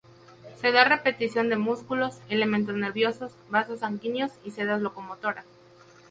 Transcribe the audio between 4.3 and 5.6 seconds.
y sedas locomotoras.